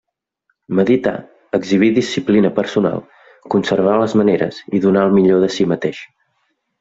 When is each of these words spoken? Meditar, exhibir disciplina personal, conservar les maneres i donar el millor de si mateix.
Meditar, 0.77 1.11
exhibir 1.57 1.89
disciplina 1.99 2.51
personal, 2.59 3.03
conservar 3.57 3.95
les 4.05 4.17
maneres 4.23 4.63
i 4.79 4.85
donar 4.87 5.05
el 5.11 5.15
millor 5.19 5.45
de 5.49 5.55
si 5.59 5.69
mateix. 5.75 6.01